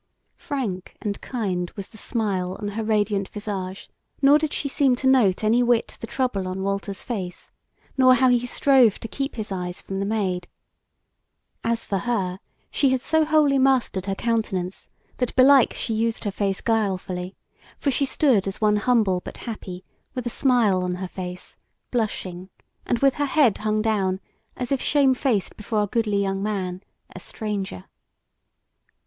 [0.37, 3.87] Frank and kind was the smile on her radiant visage,
[4.19, 7.51] nor did she seem to note any whit the trouble on Walter's face,
[7.99, 10.47] nor how he strove to keep his eyes from the Maid.
[11.63, 12.39] As for her,
[12.71, 17.35] she had so wholly mastered her countenance, that belike she used her face guilefully,
[17.77, 19.83] for she stood as one humble but happy,
[20.15, 21.57] with a smile on her face,
[21.91, 22.49] blushing,
[22.87, 24.19] and with her head hung down
[24.57, 26.81] as if shamefaced before a goodly young man,
[27.15, 27.83] a stranger.